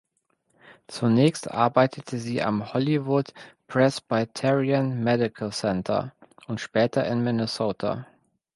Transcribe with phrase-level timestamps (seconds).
[0.87, 3.31] Zunächst arbeitete sie am Hollywood
[3.67, 6.11] Presbyterian Medical Center
[6.47, 8.07] und später in Minnesota.